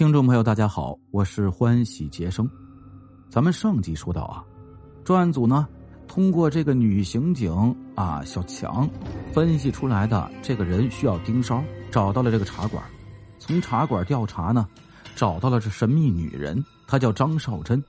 [0.00, 2.48] 听众朋友，大家好，我是欢喜杰生。
[3.28, 4.42] 咱们上集说到啊，
[5.04, 5.68] 专案组呢
[6.08, 8.88] 通过这个女刑警啊小强
[9.30, 12.82] 分析出来的这个人需要盯梢，找到了这个茶馆。
[13.38, 14.66] 从茶馆调查呢，
[15.14, 17.84] 找到了这神秘女人，她叫张少珍。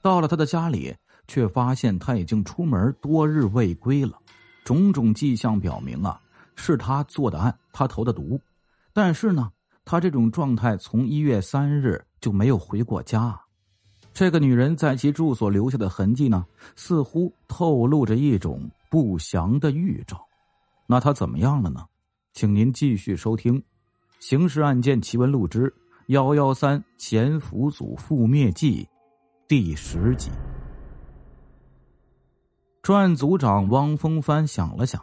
[0.00, 0.94] 到了她的家里，
[1.28, 4.18] 却发现她已经出门多日未归了。
[4.64, 6.18] 种种迹象表明啊，
[6.56, 8.40] 是她做的案，她投的毒。
[8.94, 9.50] 但是呢。
[9.84, 13.38] 他这种状态从一月三日就没有回过家，
[14.14, 20.18] 这个女人在其住所留下的痕迹呢，似乎透露着一种不祥的预兆。
[20.86, 21.84] 那她怎么样了呢？
[22.32, 23.60] 请您继续收听
[24.20, 25.72] 《刑事案件奇闻录之
[26.06, 28.82] 幺幺三潜伏组覆灭记》
[29.46, 30.30] 第十集。
[32.82, 35.02] 专案组长汪峰帆想了想，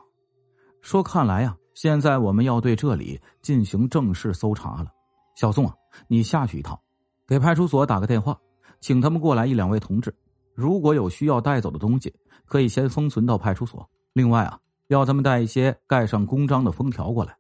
[0.82, 4.92] 说：“看来呀。”现在我们要对这里进行正式搜查了，
[5.36, 5.76] 小宋啊，
[6.08, 6.80] 你下去一趟，
[7.28, 8.38] 给派出所打个电话，
[8.80, 10.14] 请他们过来一两位同志。
[10.54, 12.14] 如果有需要带走的东西，
[12.46, 13.90] 可以先封存到派出所。
[14.14, 17.36] 另外啊，要他们带一些盖上公章的封条过来。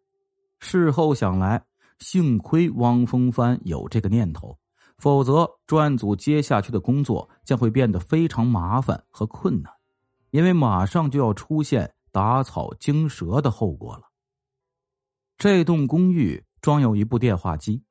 [0.59, 1.61] 事后想来，
[1.99, 4.57] 幸亏汪峰帆有这个念头，
[4.97, 9.71] 否则专案组接下去的工作将会变得非常麻烦和困难，
[10.29, 14.03] 因为马上就要出现打草惊蛇的后果了。
[15.41, 17.83] 这栋公寓装有一部电话机，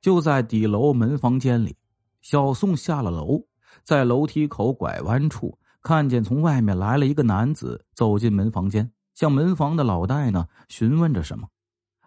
[0.00, 1.76] 就在底楼门房间里。
[2.22, 3.44] 小宋下了楼，
[3.84, 11.46] 在楼梯口拐弯处，看见从外面来了一个男子走进门房间，向门房的老戴呢询问着什么。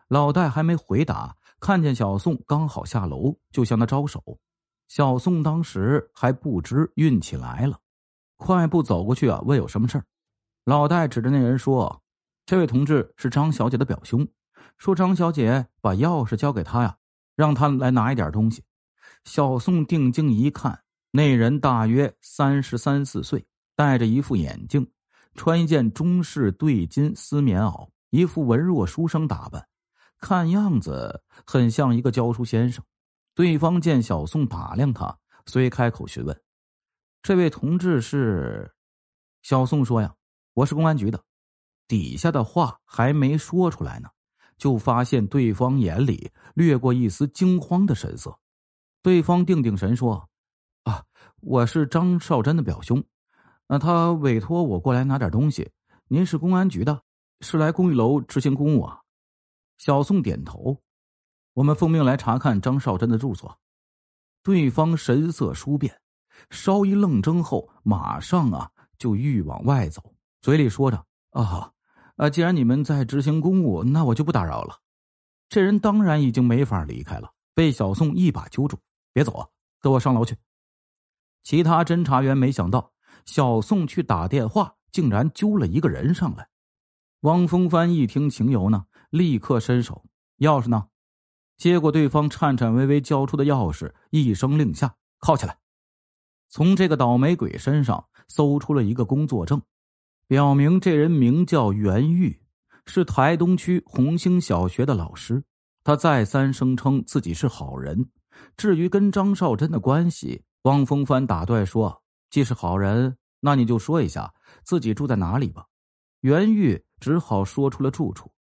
[0.10, 4.22] 老戴还没回答，看见小宋刚好下楼，就向他招手。
[4.90, 7.80] 小宋当时还不知运气来了，
[8.36, 10.04] 快步走过去啊，问有什么事儿
[10.66, 12.04] 老戴指着那人说
[12.46, 14.28] ：“这位同志是张小姐的表兄。”
[14.82, 16.98] 说张小姐把钥匙交给他呀，
[17.36, 18.64] 让他来拿一点东西。
[19.26, 24.92] 小宋定睛一看，那人大约三十三四岁，戴着一副眼镜，
[25.36, 29.64] 穿一件中式对襟丝棉袄，一副文弱书生打扮，
[30.18, 32.84] 看样子很像一个教书先生。
[33.36, 35.16] 对方见小宋打量他，
[35.46, 36.42] 遂开口询问
[37.22, 38.74] ：“这位同志是？”
[39.44, 40.12] 小宋说：“呀，
[40.56, 41.24] 我是公安局的。”
[41.88, 44.10] 底下的话还没说出来呢。
[44.62, 48.38] 就发现对方眼里掠过一丝惊慌的神色，
[49.02, 50.30] 对方定定神说
[50.86, 51.04] ：“啊，
[51.40, 53.04] 我是张少珍的表兄，
[53.68, 55.72] 那他委托我过来拿点东西。
[56.08, 57.02] 您是公安局的，
[57.40, 59.02] 是来公寓楼执行公务啊？”
[59.80, 60.78] 小宋点头
[61.56, 63.58] ：“我们奉命来查看张少珍的住所。”
[64.46, 66.00] 对方神色殊变，
[66.52, 71.71] 稍一愣怔后，马上啊就欲往外走，嘴里说着：“啊。”
[72.22, 72.30] 啊！
[72.30, 74.78] 既然你们在执行公务，那我就不打扰了。
[75.50, 78.78] 这人当然已经没法离开了，被小宋一把揪住
[79.12, 79.48] ：“别走啊，
[79.80, 80.38] 跟我上楼去。”
[81.42, 82.94] 其他侦查员没想到
[83.26, 86.48] 小宋去打电话，竟然揪了一个人上来。
[87.22, 90.06] 汪峰帆一听情由呢，立刻伸手
[90.38, 90.90] ：“钥匙呢？”
[91.58, 95.58] 接过对方颤颤巍巍交出的钥匙，一声令下：“铐起来！”
[96.50, 99.60] 从这个倒霉鬼身上搜出了一个工作证。
[100.32, 102.42] 表明这人名叫袁玉，
[102.86, 105.44] 是台东区红星小学的老师。
[105.84, 108.10] 他再三声称自己是好人。
[108.56, 114.34] 至于跟张少珍的关系，汪峰帆打断说：“既是好人，那你就说一下
[114.64, 115.66] 自己住在哪里吧。”
[116.24, 118.32] 袁玉只好说出了住处。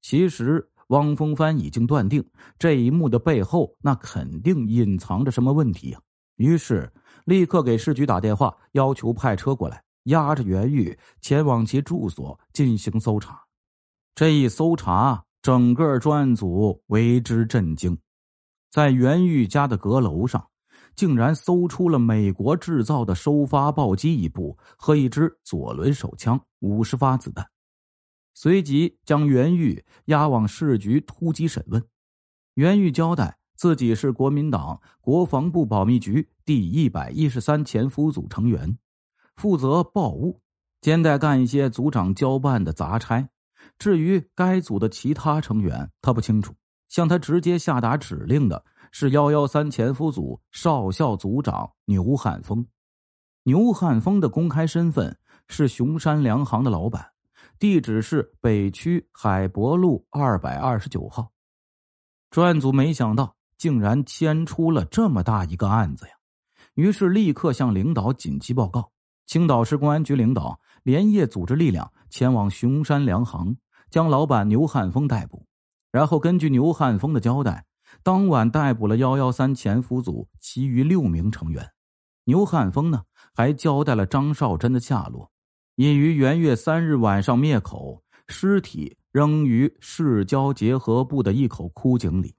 [0.00, 2.24] 其实，汪峰帆已经断定
[2.56, 6.00] 这一幕的背后，那肯定隐藏着什么问题呀。
[6.36, 6.92] 于是，
[7.24, 9.82] 立刻给市局打电话，要求派车过来。
[10.04, 13.42] 押着袁玉前往其住所进行搜查，
[14.14, 17.96] 这一搜查，整个专案组为之震惊。
[18.70, 20.48] 在袁玉家的阁楼上，
[20.96, 27.46] 竟然搜出了美国制造的收发报机一部和一支左轮手枪、五十发子弹。
[28.34, 31.84] 随即将袁玉押往市局突击审问。
[32.54, 38.78] 袁玉交代自己是国民党国防部保密局第一百一十三潜伏组成员。
[39.36, 40.40] 负责报务，
[40.80, 43.28] 兼带干一些组长交办的杂差。
[43.78, 46.54] 至于该组的其他成员，他不清楚。
[46.88, 52.66] 向他直接下达指令的是幺幺三潜伏组少校组长牛汉峰。
[53.44, 55.18] 牛汉峰的公开身份
[55.48, 57.08] 是熊山粮行的老板，
[57.58, 61.32] 地址是北区海博路二百二十九号。
[62.30, 66.12] 专案组没想到，竟然牵出了这么大一个案子呀！
[66.74, 68.91] 于是立刻向领导紧急报告。
[69.26, 73.56] 青岛市公安局领导连夜组织力量前往熊山粮行，
[73.90, 75.46] 将老板牛汉峰逮捕。
[75.90, 77.64] 然后根据牛汉峰的交代，
[78.02, 81.70] 当晚逮捕了幺幺三潜伏组其余六名成员。
[82.24, 83.02] 牛汉峰呢，
[83.34, 85.30] 还交代了张少珍的下落，
[85.76, 92.34] 已于元月三日晚上灭口，尸体扔于市郊结合部的一口枯井里。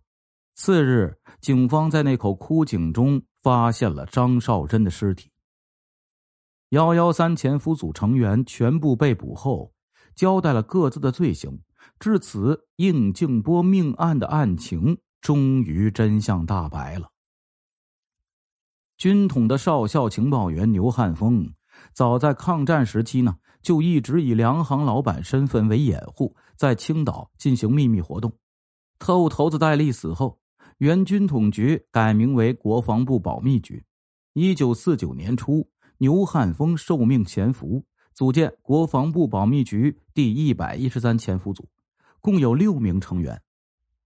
[0.55, 5.29] 次日，警方在那口枯井中发现了张少珍的尸体。
[6.73, 9.71] 幺幺三潜伏组成员全部被捕后，
[10.15, 11.61] 交代了各自的罪行。
[11.99, 17.11] 至此，应静波命案的案情终于真相大白了。
[18.97, 21.47] 军统的少校情报员牛汉峰，
[21.93, 28.35] 早在抗战时期呢，就一直以粮行老板身份为掩护，在青岛进行秘密活动。
[28.97, 30.39] 特务头子戴笠死后，
[30.79, 33.85] 原军统局改名为国防部保密局。
[34.33, 41.67] 一九四九年初，牛汉峰受命潜伏，组建国防部保密局第一百一十三潜伏组。
[42.19, 43.41] 共有六名成员，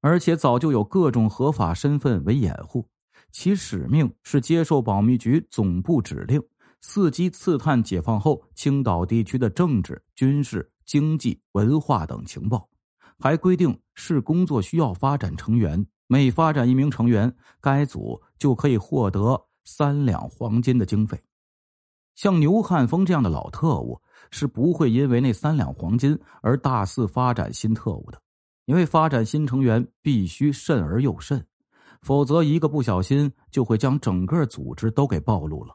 [0.01, 2.87] 而且早就有各种合法身份为掩护。
[3.31, 6.41] 其使命是接受保密局总部指令，
[6.81, 12.67] 伺机刺探解放后青岛地区的政治、军事、经济、文化等情报。
[13.19, 21.21] 还规定，是工作需要发展成员，每发展一名成员，该组就可以获得三两黄金的经费。
[22.17, 24.01] 像牛汉峰这样的老特务。
[24.29, 28.21] 是不会因为那三两黄金而大肆发展新特务的，
[28.65, 31.47] 因为发展新成员必须慎而又慎，
[32.01, 35.73] 否则一个不小心就会将整个组织都给暴露了。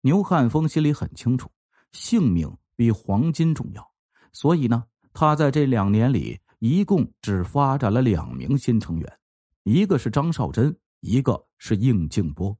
[0.00, 1.48] 牛汉峰心里很清楚，
[1.92, 3.88] 性命比黄金重要，
[4.32, 4.82] 所以呢，
[5.12, 9.18] 他在这两年里一共只发展了两名新成员，
[9.62, 12.58] 一个是张少珍，一个是应静波。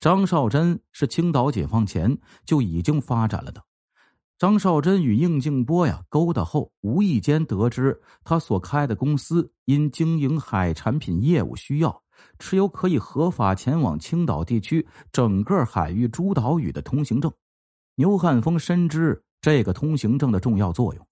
[0.00, 2.16] 张少珍是青岛解放前
[2.46, 3.62] 就已经发展了的。
[4.38, 12.02] 张少珍与应静波呀勾搭后，无意间得知他所开的公司因经营海产品业务需要，
[12.38, 17.30] 持有可以合法前往青岛地区整个海域诸岛屿的通行证。
[17.96, 21.06] 牛汉峰深知这个通行证的重要作用，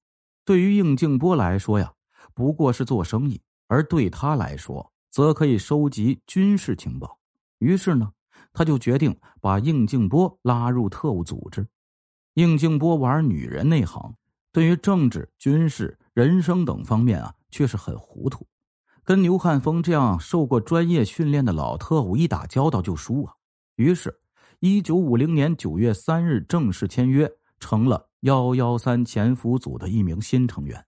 [0.47, 1.93] 对于应静波来说呀，
[2.33, 3.37] 不过是做生意；
[3.67, 7.19] 而对他来说，则可以收集军事情报。
[7.59, 8.11] 于是呢，
[8.53, 11.67] 他就决定把应静波拉入特务组织。
[12.35, 14.15] 应静波玩女人那行，
[14.53, 18.47] 对于政治、军事、人生等方面啊，却是很糊涂。
[19.03, 23.35] 跟牛汉峰这样受过专业训练的老特务一打交道就输啊。
[23.77, 24.21] 于是，
[24.61, 30.85] 一九五零年九月三日正式签约，成了幺幺三潜伏组的一名新成员。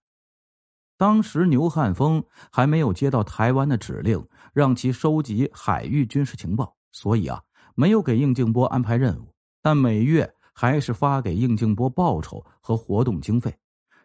[0.97, 4.23] 当时牛汉峰还没有接到台湾的指令，
[4.53, 7.41] 让其收集海域军事情报，所以啊，
[7.75, 10.33] 没有给应静波安排任务，但每月。
[10.53, 13.57] 还是发给应静波报酬和活动经费，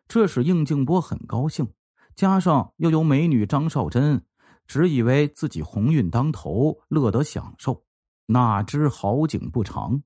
[0.07, 1.69] 这使应静波很高兴。
[2.15, 4.25] 加上又有美女张少珍，
[4.67, 7.83] 只以为自己鸿运当头，乐得享受。
[8.27, 10.01] 哪知好景不长，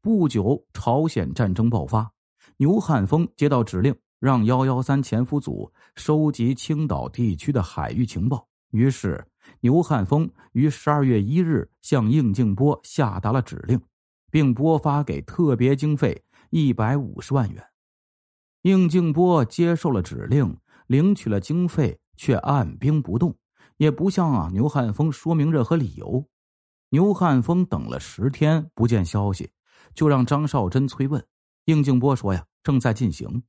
[0.00, 2.12] 不久朝鲜战争爆发，
[2.58, 8.46] 牛汉峰接到指令，让幺幺三潜伏组收集青岛地区的海域情报。
[8.70, 9.26] 于是
[9.60, 13.80] 牛汉峰于十二月一日向应静波下达了指令。
[14.30, 17.64] 并拨发给特别经费一百五十万元。
[18.60, 20.54] 应静波接受了指令，
[20.86, 23.34] 领取了经费，却按兵不动，
[23.76, 26.22] 也不向啊牛汉峰说明任何理由。
[26.90, 29.50] 牛汉峰等了十天不见消息，
[29.94, 31.24] 就让张少珍催问。
[31.64, 33.42] 应静波说：“呀，正在进行。”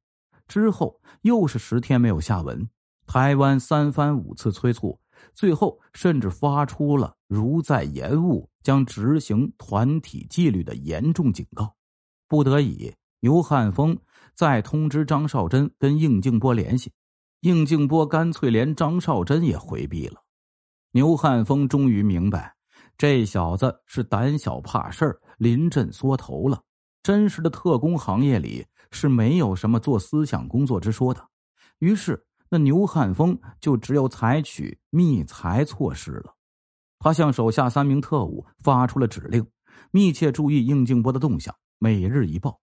[0.47, 2.69] 之后又是十天没有下文。
[3.05, 4.99] 台湾三番五次催促，
[5.33, 8.49] 最后甚至发出了如再延误。
[8.61, 11.73] 将执行团体纪律的严重警告，
[12.27, 13.97] 不得已，牛汉峰
[14.35, 16.91] 再通知张少珍跟应静波联系，
[17.39, 20.21] 应静波干脆连张少珍也回避了。
[20.91, 22.53] 牛汉峰终于明白，
[22.97, 26.61] 这小子是胆小怕事儿，临阵缩头了。
[27.01, 31.25] 真实的特工行业里是没有什么做思想工作之说的，
[31.79, 36.35] 于是那牛汉峰就只有采取密裁措施了。
[36.97, 39.45] 他向手下三名特务发出了指令，
[39.91, 42.59] 密切注意应静波的动向，每日一报。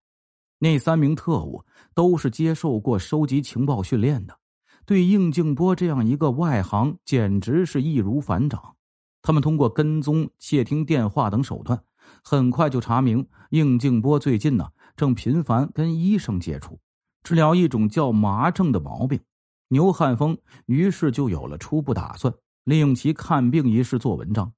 [0.58, 1.64] 那三名特务
[1.94, 4.38] 都是接受过收集情报训练的，
[4.84, 8.74] 对应静波这样一个外行简直是易如反掌。
[9.22, 11.82] 他们通过跟踪、窃听电话等手段，
[12.22, 16.78] 很快就查明应静波最近呢正频繁跟医生接触，
[17.22, 19.20] 治疗一种叫麻症的毛病。
[19.68, 22.32] 牛汉峰于是就有了初步打算。
[22.64, 24.52] 利用其看病一事做文章，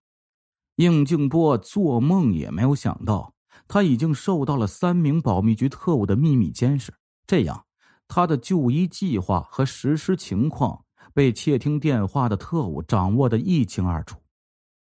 [0.77, 3.35] 应静波做梦也没有想到，
[3.67, 6.95] 他已经受到了三名保密局特务的秘密监视。
[7.27, 7.67] 这样，
[8.09, 14.17] 他的就医计划和实施情况被窃听电话的特务掌握的一清二楚。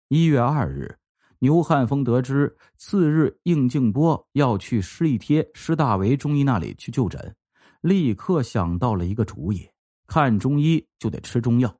[0.07, 0.97] 一月二日，
[1.41, 7.35] 牛汉峰得知次日应静波要去施一贴施大为中医那里去就诊，
[7.81, 9.69] 立刻想到了一个主意：
[10.09, 11.73] 看中医就得吃中药，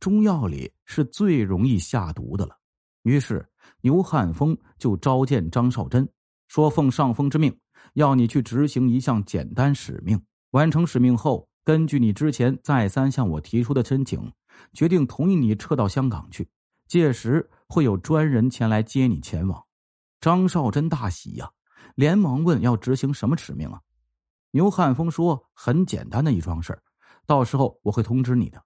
[0.00, 2.56] 中药里是最容易下毒的了。
[3.02, 3.46] 于是
[3.82, 6.08] 牛汉峰就召见张少珍，
[6.48, 7.54] 说：“奉上峰之命，
[7.92, 10.18] 要你去执行一项简单使命。
[10.52, 14.32] 完成使命后，根据你之前再三向我提出的申请，
[14.72, 16.48] 决定同意你撤到香港去。
[16.88, 19.64] 届时。”会有专人前来接你前往。
[20.20, 21.50] 张少珍大喜呀，
[21.94, 23.80] 连忙问：“要执行什么使命啊？”
[24.52, 26.82] 牛汉峰说：“很简单的一桩事儿
[27.26, 28.62] 到时候我会通知你的。”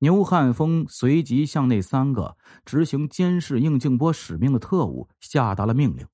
[0.00, 6.06] 牛汉峰随即向那三个执行监视应静波使命的特务下达了命令：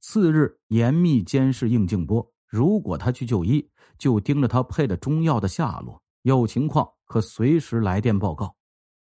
[0.00, 8.56] 次日严密监视应静波，如果他去就医，就盯着他配的中药的下落，有情况可随时来电报告。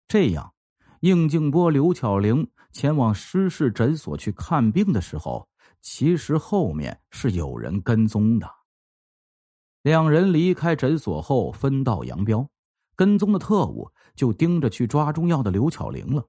[0.08, 0.53] 这样。
[1.01, 5.48] 应静波、刘巧玲前往失事诊所去看病的时候，
[5.79, 8.57] 其实后面是有人跟踪的。
[9.88, 12.46] 两人离开诊所后分道扬镳，
[12.94, 16.25] 跟踪的特务就盯着去抓中药的刘巧玲了。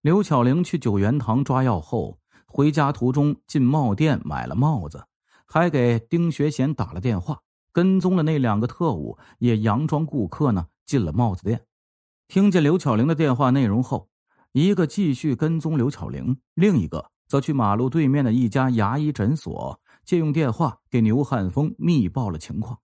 [0.00, 5.04] 刘巧玲去九元堂抓药后，回家途中进帽店买了帽子，
[5.44, 7.38] 还给丁学贤打了电话。
[7.70, 11.66] 跟踪的那两个特务也佯装顾客呢，进了帽子店。
[12.28, 14.08] 听见刘巧玲的电话内容后，
[14.52, 22.78] 一个继续跟踪刘巧玲，另一个则去马路对面的一家牙医诊所借用电话给牛汉峰密报了情况。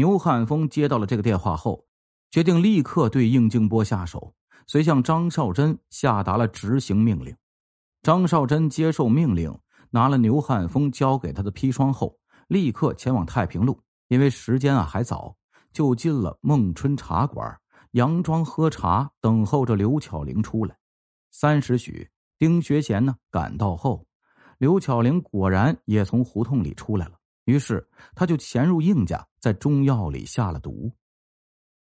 [0.00, 1.84] 牛汉峰接到了这个电话后，
[2.30, 4.32] 决定立刻对应静波下手，
[4.66, 7.36] 遂向张少珍下达了执行命令。
[8.02, 9.54] 张少珍接受命令，
[9.90, 12.16] 拿了牛汉峰交给他的砒霜后，
[12.48, 13.78] 立刻前往太平路，
[14.08, 15.36] 因为时间啊还早，
[15.70, 17.54] 就进了孟春茶馆。
[17.92, 20.74] 佯装喝茶，等候着刘巧玲出来。
[21.30, 24.06] 三时许，丁学贤呢赶到后，
[24.56, 27.19] 刘巧玲果然也从胡同里出来了。
[27.44, 30.92] 于是他就潜入应家，在中药里下了毒。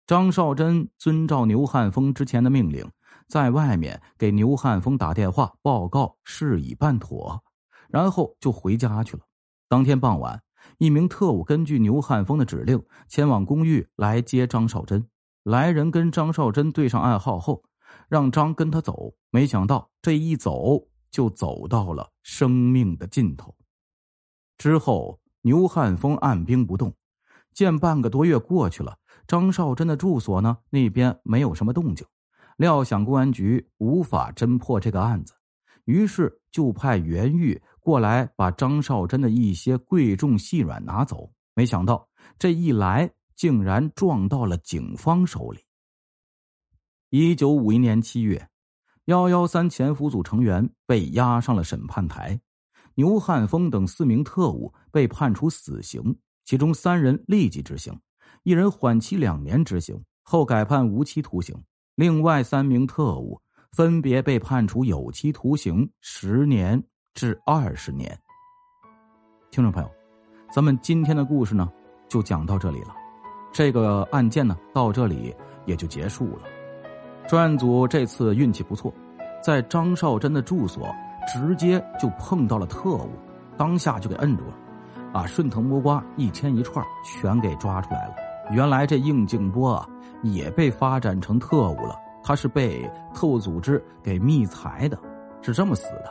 [0.07, 2.85] 张少珍遵照牛汉峰之前的命令，
[3.27, 7.41] 在外面给牛汉峰打电话报告事已办妥，
[7.87, 9.23] 然后就回家去了。
[9.69, 10.41] 当天傍晚，
[10.79, 15.07] 一名特务根据牛汉峰的指令，前往公寓来接张少珍。
[15.43, 17.63] 来人跟张少珍对上暗号后，
[18.09, 19.13] 让张跟他走。
[19.29, 20.77] 没想到这一走
[21.09, 23.55] 就走到了生命的尽头。
[24.57, 26.93] 之后，牛汉峰按兵不动，
[27.53, 32.05] 见半个多月过去了，张少珍的住所呢那边没有什么动静，
[32.57, 35.33] 料想公安局无法侦破这个案子，
[35.85, 41.31] 于是就派袁玉过来把张少珍的一些贵重细软拿走。
[41.53, 42.07] 没想到
[42.37, 43.11] 这一来。
[43.33, 45.61] 竟然撞到了警方手里。
[47.09, 48.47] 一九五一年七月，
[49.05, 52.39] 幺幺三潜伏组成员被押上了审判台，
[53.01, 56.15] 牛汉峰等四名特务被判处死刑，
[56.45, 57.99] 其中三人立即执行，
[58.43, 61.55] 一人缓期两年执行后改判无期徒刑，
[61.95, 63.41] 另外三名特务
[63.71, 66.79] 分别被判处有期徒刑十年
[67.15, 68.15] 至二十年。
[69.49, 69.89] 听众朋友，
[70.53, 71.67] 咱们今天的故事呢，
[72.07, 72.95] 就讲到这里了。
[73.51, 75.33] 这个案件呢，到这里
[75.65, 76.43] 也就结束了。
[77.27, 78.93] 专案组这次运气不错，
[79.43, 80.87] 在张少珍的住所
[81.27, 83.09] 直接就碰到了特务，
[83.57, 84.53] 当下就给摁住了，
[85.13, 88.15] 啊，顺藤摸瓜，一牵一串，全给抓出来了。
[88.51, 89.87] 原来这应静波啊，
[90.23, 94.97] 也被发展成特务了，他是被特务组织给密财的，
[95.41, 96.05] 是这么死的。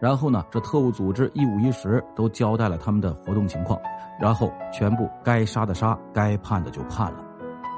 [0.00, 3.80] 然后呢，这特务组织一五一十都交代了他们的活动情况，
[4.20, 7.24] 然后全部该杀的杀，该判的就判了。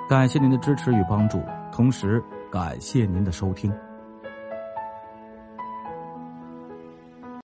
[0.09, 3.73] 感谢您的支持与帮助，同时感谢您的收听。